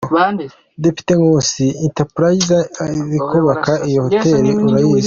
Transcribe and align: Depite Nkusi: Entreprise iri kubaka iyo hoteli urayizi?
Depite 0.83 1.11
Nkusi: 1.19 1.65
Entreprise 1.87 2.57
iri 3.01 3.19
kubaka 3.29 3.71
iyo 3.87 3.99
hoteli 4.05 4.51
urayizi? 4.67 4.97